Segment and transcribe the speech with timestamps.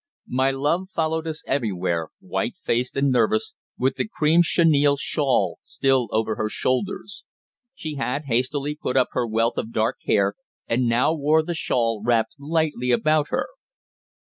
[0.33, 6.07] My love followed us everywhere, white faced and nervous, with the cream chenille shawl still
[6.09, 7.23] over her shoulders.
[7.75, 10.33] She had hastily put up her wealth of dark hair,
[10.67, 13.45] and now wore the shawl wrapped lightly about her.